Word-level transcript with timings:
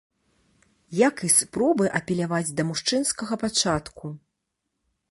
Як 1.07 1.15
і 1.27 1.29
спробы 1.35 1.85
апеляваць 1.99 2.49
да 2.61 2.67
мужчынскага 2.71 3.33
пачатку. 3.47 4.05